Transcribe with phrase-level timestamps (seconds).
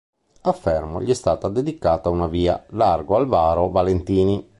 [0.41, 4.43] A Fermo gli è stata dedicata una via, "Largo Alvaro Valentini".